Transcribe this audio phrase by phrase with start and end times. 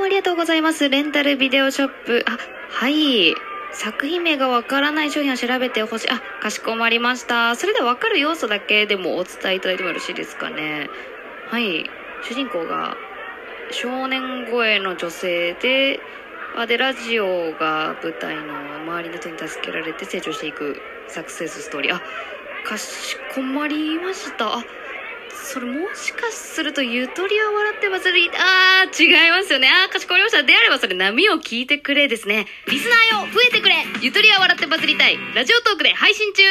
[0.00, 0.88] ありがとうございます。
[0.88, 2.24] レンタルビデオショップ。
[2.26, 2.38] あ、
[2.70, 3.34] はい。
[3.72, 6.10] 作品名がわからない商品を調べてほしい。
[6.10, 7.56] あ、かしこまりました。
[7.56, 10.88] それではわかる要素だけでもお伝えいただいてもよろしいですかね。
[11.48, 11.88] はい。
[12.22, 12.96] 主人公が
[13.70, 16.00] 少年声の女性で、
[16.68, 20.76] で、ラジオが舞台の周りの人に助けられて成長していく
[21.08, 21.94] サクセスストーリー。
[21.94, 22.02] あ、
[22.64, 24.58] かしこまりました。
[24.58, 24.64] あ、
[25.52, 29.68] それもしかするとゆとりは笑ってバズり、あー、違いますよね。
[29.68, 30.42] あー、かしこまりました。
[30.42, 32.46] であればそれ波を聞いてくれですね。
[32.68, 35.18] リスナーよ、増えてくれゆとりは笑ってバズりたい。
[35.34, 36.42] ラジオトークで配信中